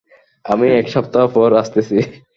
[0.45, 1.97] আমি এক সপ্তাহ পর আসতেছি।